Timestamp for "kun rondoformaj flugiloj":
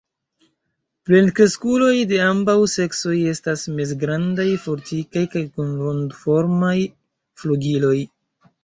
5.53-7.97